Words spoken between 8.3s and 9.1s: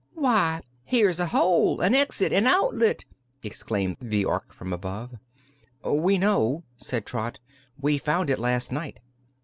it last night."